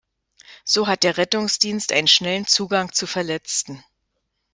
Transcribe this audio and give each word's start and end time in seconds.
So 0.65 0.87
hat 0.87 1.03
der 1.03 1.17
Rettungsdienst 1.17 1.91
einen 1.91 2.07
schnellen 2.07 2.47
Zugang 2.47 2.91
zu 2.91 3.05
Verletzten. 3.05 3.83